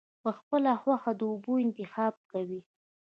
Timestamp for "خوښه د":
0.81-1.21